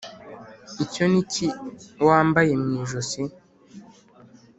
[0.83, 1.47] icyo ni iki
[2.05, 3.21] wambaye mu ijosi?